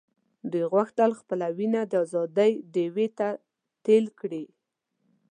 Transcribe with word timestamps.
دوی 0.51 0.65
غوښتل 0.73 1.11
خپله 1.19 1.47
وینه 1.57 1.81
د 1.91 1.93
آزادۍ 2.05 2.51
ډیوې 2.73 3.07
ته 3.17 3.27
تېل 3.85 4.05
کړي. 4.19 4.43